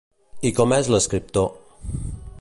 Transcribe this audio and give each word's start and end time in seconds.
I 0.49 0.51
com 0.59 0.73
és 0.79 0.89
l'escriptor? 0.95 1.49